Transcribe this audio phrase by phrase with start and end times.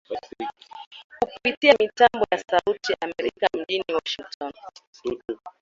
[1.33, 4.53] kupitia mitambo ya Sauti ya Amerika mjini Washington